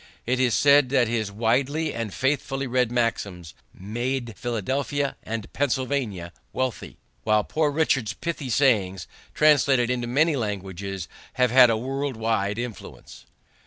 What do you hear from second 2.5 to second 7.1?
read maxims made Philadelphia and Pennsylvania wealthy,